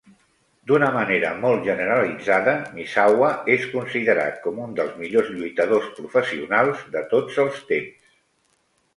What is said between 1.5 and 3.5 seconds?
generalitzada, Misawa